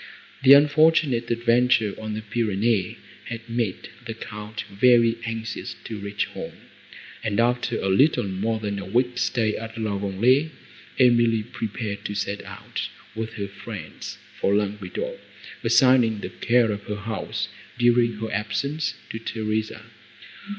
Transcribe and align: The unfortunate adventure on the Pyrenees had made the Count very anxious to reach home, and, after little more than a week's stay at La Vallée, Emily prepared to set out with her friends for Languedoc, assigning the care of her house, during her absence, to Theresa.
The 0.43 0.53
unfortunate 0.53 1.29
adventure 1.29 1.93
on 1.99 2.15
the 2.15 2.23
Pyrenees 2.23 2.97
had 3.25 3.47
made 3.47 3.89
the 4.07 4.15
Count 4.15 4.63
very 4.63 5.19
anxious 5.27 5.75
to 5.83 5.99
reach 5.99 6.25
home, 6.25 6.55
and, 7.23 7.39
after 7.39 7.77
little 7.87 8.23
more 8.27 8.57
than 8.59 8.79
a 8.79 8.85
week's 8.87 9.21
stay 9.21 9.55
at 9.55 9.77
La 9.77 9.99
Vallée, 9.99 10.49
Emily 10.97 11.43
prepared 11.43 12.03
to 12.05 12.15
set 12.15 12.43
out 12.45 12.89
with 13.13 13.33
her 13.33 13.47
friends 13.47 14.17
for 14.39 14.55
Languedoc, 14.55 15.19
assigning 15.63 16.21
the 16.21 16.29
care 16.29 16.71
of 16.71 16.85
her 16.85 16.95
house, 16.95 17.47
during 17.77 18.13
her 18.13 18.31
absence, 18.31 18.95
to 19.11 19.19
Theresa. 19.19 19.83